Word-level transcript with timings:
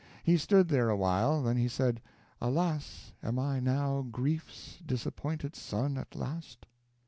He 0.23 0.35
stood 0.35 0.67
there 0.69 0.89
awhile; 0.89 1.43
then 1.43 1.57
he 1.57 1.67
said, 1.67 2.01
"Alas! 2.41 3.13
am 3.21 3.37
I 3.37 3.59
now 3.59 4.01
Grief's 4.01 4.79
disappointed 4.87 5.55
son 5.55 5.95
at 5.95 6.15
last?" 6.15 6.65